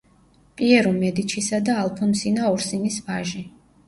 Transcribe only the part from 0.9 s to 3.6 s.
მედიჩისა და ალფონსინა ორსინის ვაჟი.